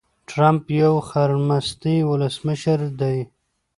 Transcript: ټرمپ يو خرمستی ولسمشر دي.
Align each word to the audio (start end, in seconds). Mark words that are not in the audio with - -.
ټرمپ 0.29 0.65
يو 0.81 0.93
خرمستی 1.09 1.95
ولسمشر 2.09 2.79
دي. 2.99 3.17